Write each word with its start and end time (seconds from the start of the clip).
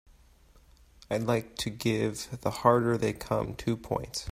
I'd 1.11 1.23
like 1.27 1.55
to 1.57 1.69
give 1.69 2.41
The 2.41 2.49
Harder 2.49 2.97
They 2.97 3.13
Come 3.13 3.53
two 3.53 3.77
points 3.77 4.19